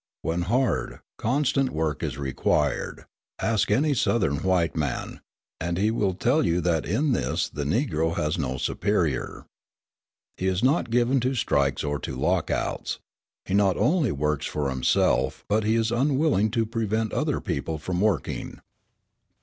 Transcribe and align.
When 0.23 0.41
hard, 0.49 1.01
constant 1.19 1.69
work 1.69 2.01
is 2.01 2.17
required, 2.17 3.05
ask 3.37 3.69
any 3.69 3.93
Southern 3.93 4.37
white 4.41 4.75
man, 4.75 5.21
and 5.59 5.77
he 5.77 5.91
will 5.91 6.15
tell 6.15 6.43
you 6.43 6.59
that 6.59 6.87
in 6.87 7.11
this 7.11 7.47
the 7.47 7.65
Negro 7.65 8.15
has 8.15 8.35
no 8.35 8.57
superior. 8.57 9.45
He 10.37 10.47
is 10.47 10.63
not 10.63 10.89
given 10.89 11.19
to 11.19 11.35
strikes 11.35 11.83
or 11.83 11.99
to 11.99 12.15
lockouts. 12.15 12.97
He 13.45 13.53
not 13.53 13.77
only 13.77 14.11
works 14.11 14.47
himself, 14.51 15.45
but 15.47 15.63
he 15.65 15.75
is 15.75 15.91
unwilling 15.91 16.49
to 16.49 16.65
prevent 16.65 17.13
other 17.13 17.39
people 17.39 17.77
from 17.77 18.01
working. 18.01 18.59